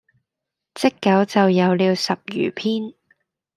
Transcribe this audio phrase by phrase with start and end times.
[0.73, 2.93] 積久就有了十餘篇。